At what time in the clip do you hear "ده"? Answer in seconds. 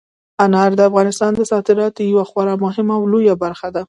3.75-3.79